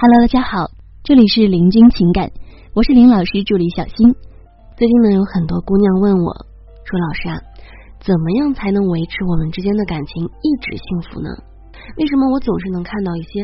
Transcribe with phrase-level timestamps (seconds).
[0.00, 0.70] Hello，大家好，
[1.02, 2.30] 这里是林君情感，
[2.72, 4.14] 我是林老师助理小新。
[4.78, 6.30] 最近呢，有很多姑娘问我，
[6.86, 7.34] 说老师啊，
[7.98, 11.26] 怎么样才能维持我们之间的感情一直幸福呢？
[11.98, 13.42] 为什么我总是能看到一些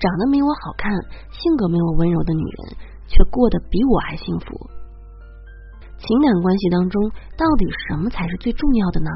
[0.00, 0.88] 长得没我好看、
[1.36, 2.72] 性格没我温柔的女人，
[3.04, 4.56] 却过得比我还幸福？
[6.00, 6.96] 情感关系当中，
[7.36, 9.10] 到底什么才是最重要的呢？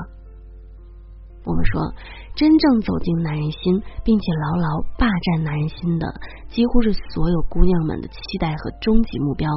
[1.55, 1.95] 我们说，
[2.35, 6.13] 真正走进男人心，并且牢牢霸占男人心的，
[6.49, 9.49] 几乎是所有姑娘们的期待和终极目标，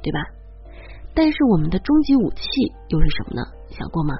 [0.00, 0.20] 对吧？
[1.12, 2.46] 但是我们的终极武器
[2.88, 3.42] 又是什么呢？
[3.70, 4.14] 想过吗？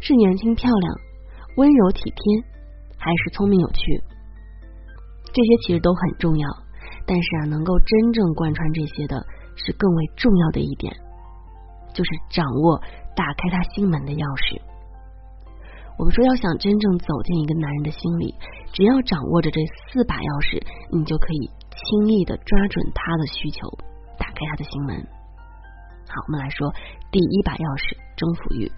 [0.00, 0.96] 是年轻漂亮、
[1.58, 2.42] 温柔体贴，
[2.96, 4.02] 还是聪明有趣？
[5.34, 6.48] 这些其实都很重要，
[7.04, 10.90] 但是啊，能够真正贯穿这些的，是更为重要的一点，
[11.92, 12.80] 就是掌握
[13.14, 14.67] 打开他心门的钥匙。
[15.98, 18.32] 我们说，要想真正走进一个男人的心里，
[18.72, 19.58] 只要掌握着这
[19.90, 20.62] 四把钥匙，
[20.94, 23.66] 你就可以轻易的抓准他的需求，
[24.16, 24.94] 打开他的心门。
[26.06, 26.70] 好，我们来说
[27.10, 28.70] 第一把钥匙——征服欲。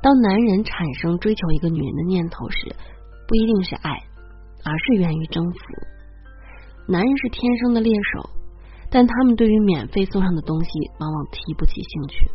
[0.00, 2.72] 当男人产生追求一个女人的念头时，
[3.28, 4.00] 不一定是爱，
[4.64, 5.58] 而是源于征服。
[6.88, 8.30] 男人是天生的猎手，
[8.88, 12.30] 但他们对于免费送上的东西，往往提不起兴趣。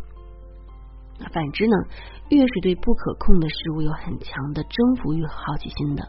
[1.32, 1.76] 反之呢，
[2.30, 6.04] 越是对不可控的事物有很强的征服欲和好奇心的，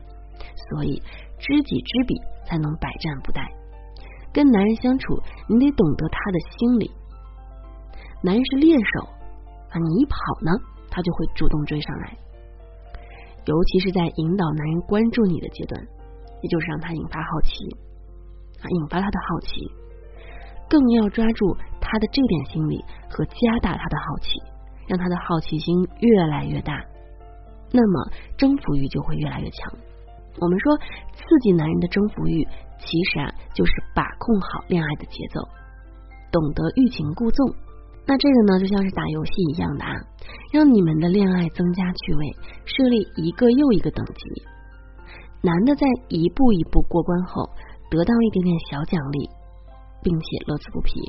[0.70, 1.02] 所以
[1.38, 3.40] 知己知彼才能百战不殆。
[4.32, 6.90] 跟男人相处，你得懂得他的心理。
[8.22, 9.08] 男人是猎手
[9.70, 10.50] 啊，你一跑呢，
[10.90, 12.16] 他就会主动追上来。
[13.46, 15.80] 尤其是在引导男人关注你的阶段，
[16.42, 17.64] 也就是让他引发好奇
[18.60, 19.70] 啊，引发他的好奇，
[20.68, 24.42] 更要抓住他的这点心理和加大他的好奇。
[24.86, 26.72] 让他的好奇心越来越大，
[27.72, 29.72] 那么征服欲就会越来越强。
[30.38, 30.76] 我们说，
[31.14, 32.44] 刺激男人的征服欲，
[32.78, 35.40] 其实啊就是把控好恋爱的节奏，
[36.30, 37.54] 懂得欲擒故纵。
[38.06, 39.92] 那这个呢，就像是打游戏一样的啊，
[40.52, 44.42] 让你们的恋爱增加趣味，设立一个又一个等级。
[45.42, 47.48] 男的在一步一步过关后，
[47.90, 49.28] 得到一点点小奖励，
[50.02, 51.00] 并且乐此不疲。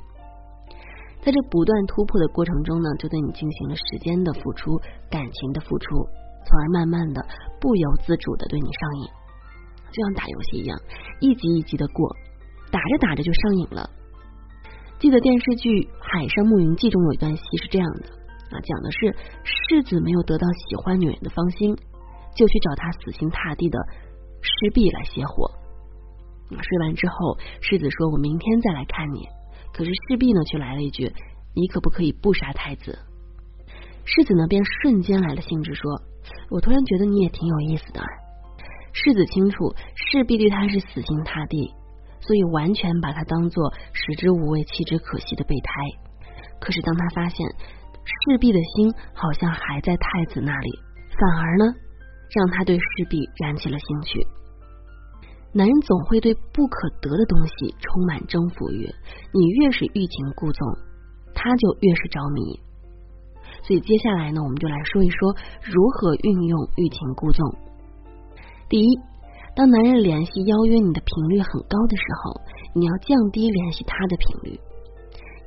[1.27, 4.79] 在这不断突破的过程中呢，就对你进行了时间的付出、
[5.11, 6.07] 感情的付出，
[6.47, 7.19] 从而慢慢的
[7.59, 9.09] 不由自主的对你上瘾，
[9.91, 10.79] 就像打游戏一样，
[11.19, 12.15] 一级一级的过，
[12.71, 13.89] 打着打着就上瘾了。
[14.99, 18.07] 记得电视剧《海上牧云记》中有一段戏是这样的
[18.55, 19.13] 啊，讲的是
[19.43, 21.75] 世子没有得到喜欢女人的芳心，
[22.37, 23.77] 就去找他死心塌地的
[24.39, 25.51] 师弟来泄火。
[26.55, 29.27] 睡完之后，世子说：“我明天再来看你。”
[29.77, 31.13] 可是势必呢，却来了一句
[31.53, 32.97] ：“你可不可以不杀太子？”
[34.05, 36.01] 世子呢，便瞬间来了兴致，说
[36.49, 38.01] ：“我突然觉得你也挺有意思的。”
[38.91, 41.71] 世子清楚势必对他是死心塌地，
[42.21, 45.71] 所以完全把他当做食之无味、弃之可惜的备胎。
[46.59, 47.47] 可是当他发现
[48.03, 50.71] 势必的心好像还在太子那里，
[51.19, 51.65] 反而呢，
[52.33, 54.25] 让他对势必燃起了兴趣。
[55.53, 58.89] 男人总会对不可得的东西充满征服欲，
[59.33, 60.77] 你越是欲擒故纵，
[61.33, 62.59] 他就越是着迷。
[63.63, 67.55] 所以接下来呢，我们就来说一说如何运用欲擒故纵。
[68.69, 68.99] 第一，
[69.55, 72.41] 当男人联系邀约你的频率很高的时候，
[72.75, 74.59] 你要降低联系他的频率。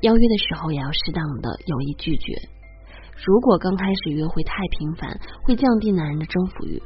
[0.01, 2.33] 邀约的时候也要适当的有意拒绝。
[3.25, 6.83] 如果刚开始约会太频繁，会降低男人的征服欲。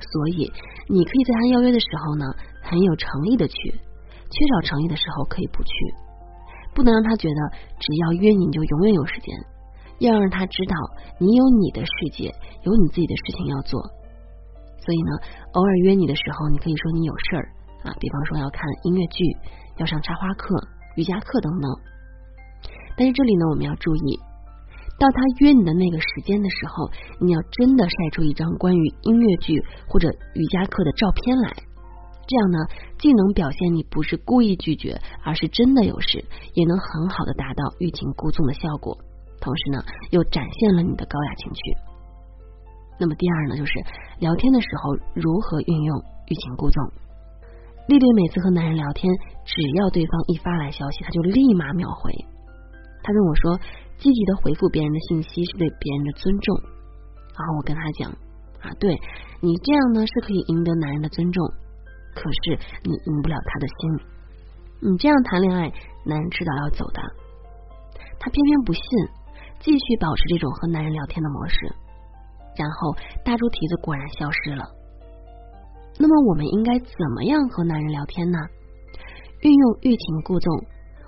[0.00, 0.50] 所以，
[0.88, 2.24] 你可以在他邀约的时候呢，
[2.62, 3.54] 很有诚意的去；
[4.30, 5.70] 缺少诚意的时候，可以不去。
[6.74, 7.40] 不能让他觉得
[7.78, 9.34] 只要约你你就永远有时间，
[9.98, 10.74] 要让他知道
[11.18, 13.82] 你有你的世界，有你自己的事情要做。
[14.78, 15.10] 所以呢，
[15.52, 17.44] 偶尔约你的时候，你可以说你有事儿
[17.84, 19.24] 啊，比方说要看音乐剧、
[19.76, 20.54] 要上插花课、
[20.96, 21.70] 瑜伽课等等。
[22.96, 24.18] 但是这里呢，我们要注意。
[25.00, 31.48] 到他约你的那个时间的时候，你要真的晒出一张关于音乐剧或者瑜伽课的照片来，
[32.28, 32.58] 这样呢，
[32.98, 38.98] 既能表现你不是故意拒绝，而是真的有事，也能很好的达到欲擒故纵的效果，
[39.40, 41.60] 同时呢，又展现了你的高雅情趣。
[43.00, 43.72] 那么第二呢，就是
[44.18, 45.96] 聊天的时候如何运用
[46.28, 46.84] 欲擒故纵。
[47.88, 49.10] 丽丽每次和男人聊天，
[49.46, 52.12] 只要对方一发来消息，他就立马秒回。
[53.02, 53.58] 他跟我说。
[54.00, 56.56] 积极的回复别人的信息是对别人的尊重，
[57.36, 58.10] 然后我跟他讲
[58.64, 58.96] 啊，对
[59.40, 61.46] 你这样呢是可以赢得男人的尊重，
[62.14, 63.76] 可是你赢不了他的心。
[64.80, 65.70] 你这样谈恋爱，
[66.06, 67.02] 男人迟早要走的。
[68.18, 68.82] 他偏偏不信，
[69.60, 71.56] 继续保持这种和男人聊天的模式，
[72.56, 74.64] 然后大猪蹄子果然消失了。
[75.98, 78.38] 那么我们应该怎么样和男人聊天呢？
[79.42, 80.64] 运用欲擒故纵，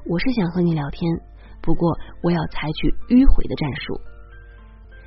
[0.06, 1.10] 我是想和你聊天，
[1.62, 3.94] 不过我要采取迂回的战术。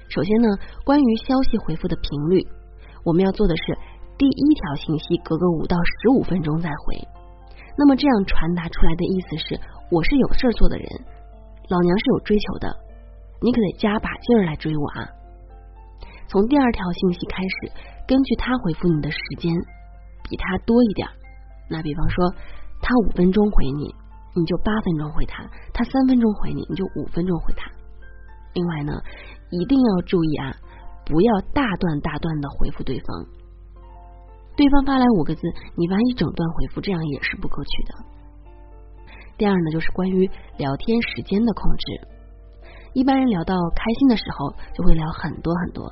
[0.08, 0.48] 首先呢，
[0.86, 2.42] 关于消息回复的频率，
[3.04, 3.78] 我们要做的是
[4.18, 6.96] 第一条信息隔个五到十五分钟再回。
[7.78, 9.60] 那么这样传达出来的意思是，
[9.92, 10.88] 我是有事儿做的人，
[11.68, 12.72] 老娘是有追求的，
[13.42, 15.10] 你可得加把劲儿来追我啊！
[16.28, 17.72] 从第二条信息开始，
[18.08, 19.52] 根据他回复你的时间
[20.30, 21.10] 比他多一点，
[21.70, 22.34] 那比方说
[22.82, 23.94] 他五分钟回你，
[24.36, 25.44] 你就八分钟回他；
[25.74, 27.72] 他三分钟回你，你就五分钟回他。
[28.54, 29.02] 另外呢，
[29.50, 30.56] 一定要注意啊，
[31.06, 33.26] 不要大段大段的回复对方。
[34.56, 35.42] 对方发来五个字，
[35.76, 37.94] 你发一整段回复，这样也是不可取的。
[39.38, 42.08] 第二呢，就是关于聊天时间的控制。
[42.94, 45.92] 一般人聊到开心的时候，就会聊很多很多，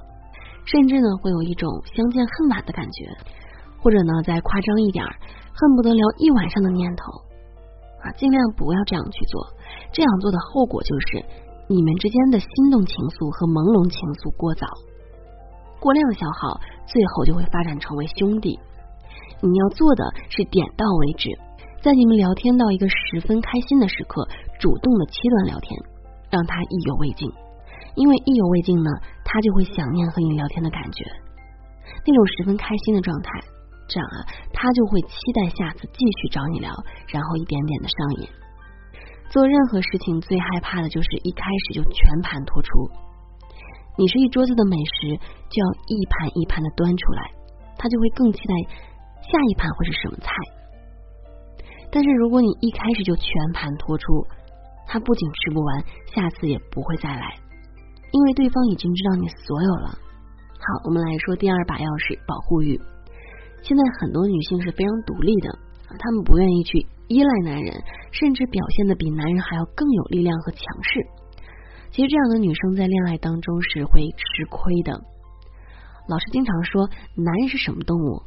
[0.64, 3.12] 甚至呢会有一种相见恨晚的感觉，
[3.82, 7.04] 或者呢再夸张一点，恨不得聊一晚上的念头
[8.04, 8.12] 啊！
[8.20, 9.48] 尽量不要这样去做，
[9.92, 11.24] 这样做的后果就是
[11.68, 14.68] 你们之间的心动情愫和朦胧情愫过早。
[15.80, 18.60] 过量消耗，最后就会发展成为兄弟。
[19.40, 21.32] 你要做的是点到为止，
[21.82, 24.28] 在你们聊天到一个十分开心的时刻，
[24.60, 25.72] 主动的切断聊天，
[26.32, 27.32] 让他意犹未尽。
[27.96, 28.90] 因为意犹未尽呢，
[29.24, 31.04] 他就会想念和你聊天的感觉，
[32.08, 33.30] 那种十分开心的状态。
[33.94, 34.18] 这样啊，
[34.52, 36.74] 他就会期待下次继续找你聊，
[37.14, 38.30] 然后一点点的上瘾。
[39.30, 42.70] 做任何事情最害怕的就是一开始就全盘托出。
[43.98, 45.18] 你是一桌子的美食，
[45.50, 47.32] 就要一盘一盘的端出来，
[47.78, 48.54] 他就会更期待
[49.22, 50.34] 下一盘会是什么菜。
[51.92, 54.26] 但是如果你一开始就全盘托出，
[54.88, 55.84] 他不仅吃不完，
[56.16, 57.38] 下次也不会再来，
[58.12, 59.90] 因为对方已经知道你所有了。
[59.90, 62.80] 好，我们来说第二把钥匙——保护欲。
[63.64, 65.58] 现在很多女性是非常独立的，
[65.98, 67.82] 她们不愿意去依赖男人，
[68.12, 71.08] 甚至表现的比男人还要更有力量和强势。
[71.92, 75.02] 其实这样的女生在恋爱当中是会吃亏的。
[76.10, 78.22] 老师经常说，男人是什么动物？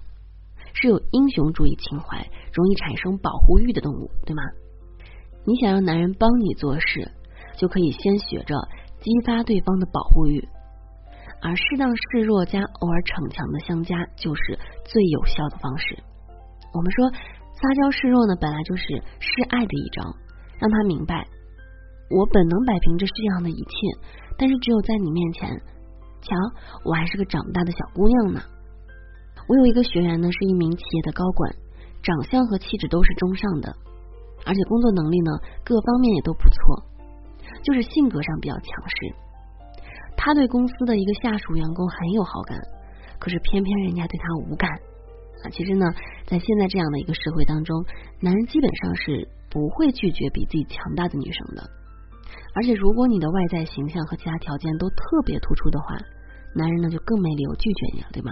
[0.72, 4.42] 是有英雄主义情怀、容易产生保护欲的动物，对吗？
[5.44, 7.12] 你想让男人帮你做事，
[7.56, 8.56] 就可以先学着
[9.00, 10.46] 激发对方的保护欲，
[11.42, 15.98] 而适当示弱加偶尔逞强的相加，就是最有效的方式。
[16.72, 18.82] 我们说撒娇示弱呢，本来就是
[19.18, 20.02] 示爱的一招，
[20.58, 21.26] 让他明白。
[22.08, 23.74] 我本能摆平这世界上的一切，
[24.38, 25.50] 但是只有在你面前，
[26.22, 26.36] 瞧，
[26.84, 28.40] 我还是个长大的小姑娘呢。
[29.48, 31.54] 我有一个学员呢，是一名企业的高管，
[32.02, 33.74] 长相和气质都是中上的，
[34.44, 35.32] 而且工作能力呢，
[35.64, 36.82] 各方面也都不错，
[37.64, 39.14] 就是性格上比较强势。
[40.16, 42.58] 他对公司的一个下属员工很有好感，
[43.26, 44.70] 可是偏偏人家对他无感
[45.42, 45.50] 啊。
[45.50, 45.84] 其实呢，
[46.30, 47.74] 在现在这样的一个社会当中，
[48.22, 51.66] 男人基本上是不会拒绝比自己强大的女生的。
[52.54, 55.98] 而且，如果你的外在形象和其他条件都特别突出的话，
[56.54, 58.30] 男人呢就更没理由拒绝你了，对吗？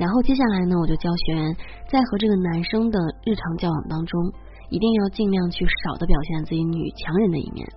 [0.00, 1.54] 然后接下来呢，我就教学员
[1.92, 4.32] 在和这个男生的日常交往当中，
[4.70, 7.68] 一定要尽量去少的表现自己女强人的一面，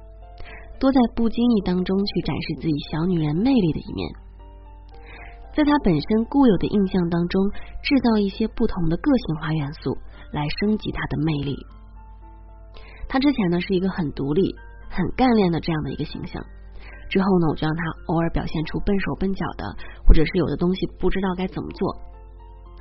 [0.79, 4.07] 多在不经意当中去展示自己小女人魅力的一面，
[5.55, 7.50] 在他本身固有的印象当中
[7.81, 9.97] 制造一些不同的个性化元素，
[10.31, 11.55] 来升级他的魅力。
[13.07, 14.56] 他之前呢是一个很独立。
[14.95, 16.39] 很干练的这样的一个形象，
[17.09, 19.66] 之后呢，我就让他偶尔表现出笨手笨脚的，
[20.06, 21.97] 或者是有的东西不知道该怎么做，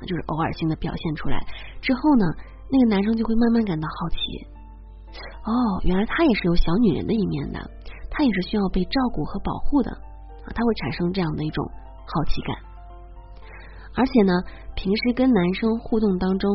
[0.05, 1.43] 就是偶尔性的表现出来。
[1.81, 2.25] 之后呢，
[2.69, 4.45] 那个男生就会慢慢感到好奇，
[5.41, 7.59] 哦，原来他也是有小女人的一面的，
[8.11, 9.89] 他也是需要被照顾和保护的
[10.45, 11.65] 啊，他会产生这样的一种
[12.05, 12.55] 好奇感。
[13.95, 14.33] 而且呢，
[14.75, 16.49] 平时跟男生互动当中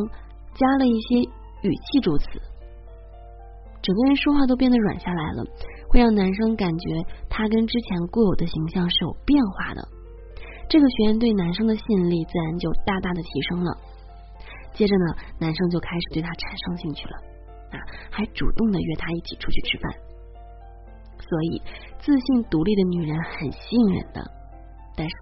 [0.55, 1.21] 加了一些
[1.63, 2.27] 语气助词。
[3.81, 5.45] 整个人说话都变得软下来了，
[5.89, 6.91] 会让男生感觉
[7.31, 9.89] 他跟之前固有的形象是有变化的。
[10.69, 13.73] 这个学员对男生的吸引力自然就大大的提升了。
[14.75, 17.17] 接着呢，男生就开始对他产生兴趣了，
[17.71, 17.79] 啊，
[18.11, 19.93] 还主动的约他一起出去吃饭。
[21.19, 21.63] 所以，
[22.01, 24.31] 自信独立的女人很吸引人的，
[24.99, 25.17] 但是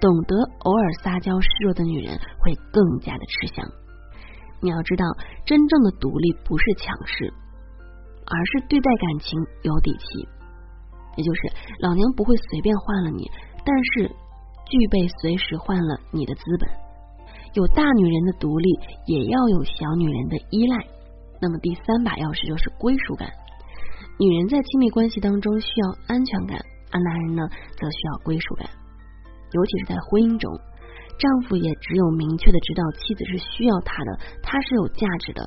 [0.00, 3.66] 懂得偶尔撒娇示弱的女人会更加的吃香。
[4.62, 5.04] 你要知道，
[5.44, 7.34] 真正的独立不是强势。
[8.28, 10.28] 而是对待感情有底气，
[11.16, 11.42] 也就是
[11.78, 13.30] 老娘不会随便换了你，
[13.64, 14.08] 但是
[14.66, 16.68] 具备随时换了你的资本。
[17.54, 18.68] 有大女人的独立，
[19.06, 20.76] 也要有小女人的依赖。
[21.40, 23.30] 那么第三把钥匙就是归属感。
[24.18, 26.58] 女人在亲密关系当中需要安全感，
[26.96, 27.44] 而男人呢
[27.76, 28.64] 则需要归属感。
[29.52, 30.50] 尤其是在婚姻中，
[31.20, 35.44] 丈夫也只有明确的知道妻子是需要他的，他是有价值的。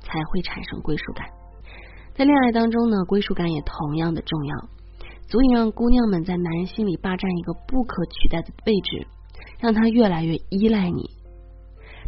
[0.00, 1.26] 才会产生归属感。
[2.14, 4.56] 在恋爱当中呢，归属感也同样的重要，
[5.26, 9.06] 足以让姑娘们在男人心里霸占一个不可取代的位置，
[9.60, 11.10] 让他越来越依赖你。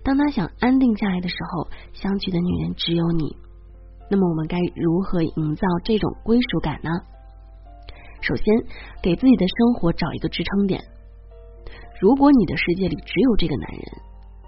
[0.02, 3.36] 当他想安定下来的时候，想娶的女人只有你。
[4.10, 6.90] 那么我们该如何营造这种归属感呢？
[8.20, 8.44] 首先，
[9.02, 10.82] 给自己的生活找一个支撑点。
[12.00, 13.82] 如果你的世界里只有这个男人，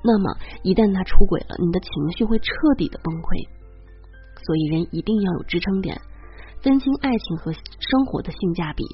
[0.05, 3.49] 那么一旦他出轨了，你的情绪会彻底的崩溃。
[4.45, 6.01] 所以，人一定要有支撑点，
[6.63, 8.85] 分清爱情和生活的性价比。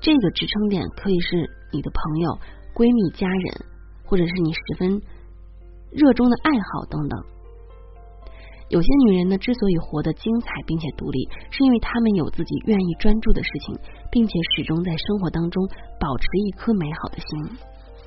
[0.00, 2.38] 这个支撑点可以是你的朋友、
[2.74, 3.64] 闺蜜、家人，
[4.04, 5.00] 或者是你十分
[5.92, 7.24] 热衷的爱好等等。
[8.72, 13.76] 有些女人呢，之所以活得精彩并且独立，是因为她们有自己愿意专注的事情，
[14.10, 15.62] 并且始终在生活当中
[16.00, 17.28] 保持一颗美好的心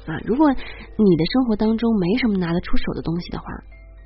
[0.09, 0.17] 啊。
[0.25, 3.45] 如果你的生活当中没什么拿得出手的东西的话，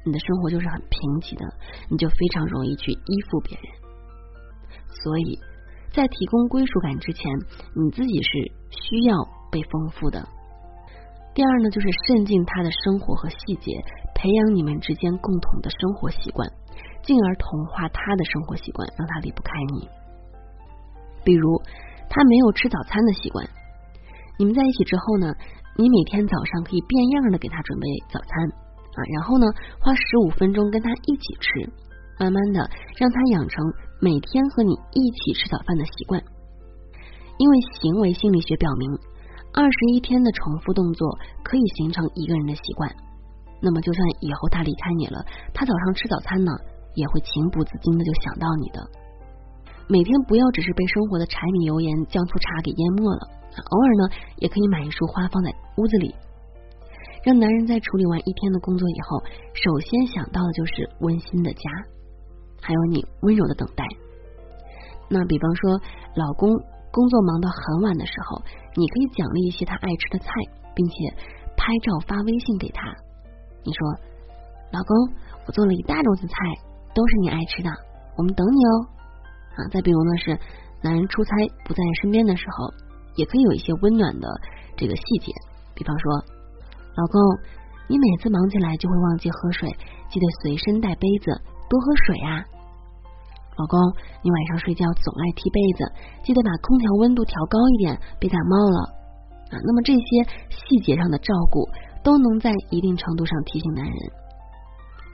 [0.06, 1.46] 你的生活就是很贫瘠的，
[1.90, 3.64] 你就非常容易去依附别人。
[5.02, 5.40] 所以
[5.94, 7.24] 在提供归属感之前，
[7.72, 9.16] 你自己是需要
[9.50, 10.28] 被丰富的。
[11.34, 13.72] 第二呢，就是渗进他的生活和细节。
[14.20, 16.52] 培养你们之间共同的生活习惯，
[17.04, 19.88] 进而同化他的生活习惯，让他离不开你。
[21.24, 21.62] 比如，
[22.10, 23.48] 他没有吃早餐的习惯，
[24.38, 25.34] 你们在一起之后呢，
[25.78, 28.50] 你每天早上可以变样的给他准备早餐
[28.92, 29.48] 啊，然后呢，
[29.80, 31.72] 花十五分钟跟他一起吃，
[32.20, 33.64] 慢慢的让他养成
[34.02, 36.22] 每天和你一起吃早饭的习惯。
[37.38, 38.92] 因为行为心理学表明，
[39.54, 41.08] 二十一天的重复动作
[41.42, 42.94] 可以形成一个人的习惯。
[43.62, 46.52] 那么，就算以后他离开你了，他早上吃早餐呢，
[46.96, 48.80] 也会情不自禁的就想到你的。
[49.88, 56.16] 每天不要只是被生活的柴米油盐酱醋茶给淹没了，偶尔呢，也可以买一束花放在屋子里，
[57.26, 59.24] 让男人在处理完一天的工作以后，
[59.54, 61.70] 首先想到的就是温馨的家，
[62.62, 63.84] 还有你温柔的等待。
[65.10, 65.82] 那比方说，
[66.16, 66.50] 老公
[66.92, 68.42] 工作忙到很晚的时候，
[68.76, 70.30] 你可以奖励一些他爱吃的菜，
[70.76, 70.94] 并且
[71.58, 72.94] 拍照发微信给他。
[73.64, 73.80] 你说，
[74.72, 74.96] 老公，
[75.46, 76.36] 我做了一大桌子菜，
[76.96, 77.70] 都是你爱吃的，
[78.18, 78.72] 我们等你哦。
[79.56, 80.40] 啊，再比如呢，是
[80.82, 81.36] 男人出差
[81.66, 82.72] 不在身边的时候，
[83.16, 84.28] 也可以有一些温暖的
[84.78, 85.34] 这个细节，
[85.76, 86.14] 比方说，
[86.96, 87.20] 老公，
[87.88, 89.70] 你每次忙起来就会忘记喝水，
[90.10, 91.30] 记得随身带杯子，
[91.70, 92.46] 多喝水啊。
[93.58, 93.78] 老公，
[94.24, 95.92] 你晚上睡觉总爱踢被子，
[96.24, 98.80] 记得把空调温度调高一点，别感冒了
[99.52, 99.60] 啊。
[99.66, 101.68] 那么这些细节上的照顾。
[102.10, 103.96] 都能在一定程度上提醒男人，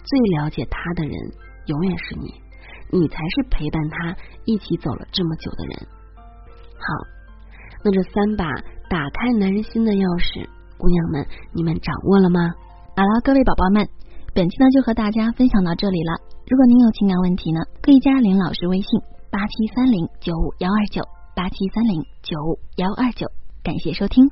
[0.05, 1.13] 最了解他的人
[1.65, 2.33] 永远是你，
[2.89, 5.75] 你才是陪伴他一起走了这么久的人。
[6.15, 6.87] 好，
[7.83, 8.49] 那这三把
[8.89, 10.47] 打开男人心的钥匙，
[10.77, 12.39] 姑娘们，你们掌握了吗？
[12.95, 13.89] 好了，各位宝宝们，
[14.33, 16.15] 本期呢就和大家分享到这里了。
[16.47, 18.87] 如果您有情感问题呢，可以加林老师微信
[19.29, 21.03] 八七三零九五幺二九
[21.35, 23.27] 八七三零九五幺二九，
[23.61, 24.31] 感谢收听。